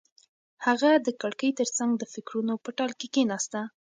هغه 0.65 0.91
د 1.05 1.07
کړکۍ 1.21 1.49
تر 1.59 1.67
څنګ 1.77 1.91
د 1.97 2.03
فکرونو 2.13 2.53
په 2.63 2.69
ټال 2.77 2.91
کې 2.99 3.07
کېناسته. 3.15 3.61